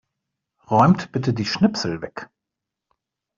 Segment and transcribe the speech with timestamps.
[0.71, 2.31] Räumt bitte die Schnipsel weg.